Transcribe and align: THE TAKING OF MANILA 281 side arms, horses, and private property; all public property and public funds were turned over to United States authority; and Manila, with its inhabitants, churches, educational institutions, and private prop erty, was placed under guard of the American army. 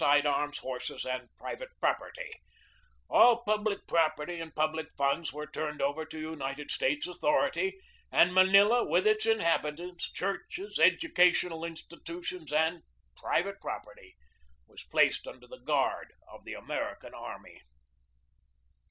THE 0.01 0.07
TAKING 0.07 0.19
OF 0.19 0.25
MANILA 0.33 0.51
281 0.53 0.53
side 0.57 0.65
arms, 0.65 0.83
horses, 0.87 1.05
and 1.05 1.29
private 1.37 1.79
property; 1.79 2.41
all 3.07 3.43
public 3.43 3.85
property 3.85 4.39
and 4.41 4.55
public 4.55 4.87
funds 4.97 5.31
were 5.31 5.45
turned 5.45 5.79
over 5.79 6.05
to 6.05 6.19
United 6.19 6.71
States 6.71 7.05
authority; 7.05 7.77
and 8.11 8.33
Manila, 8.33 8.83
with 8.83 9.05
its 9.05 9.27
inhabitants, 9.27 10.11
churches, 10.11 10.79
educational 10.79 11.63
institutions, 11.63 12.51
and 12.51 12.81
private 13.15 13.61
prop 13.61 13.85
erty, 13.85 14.13
was 14.65 14.83
placed 14.85 15.27
under 15.27 15.45
guard 15.63 16.13
of 16.27 16.45
the 16.45 16.55
American 16.55 17.13
army. 17.13 17.61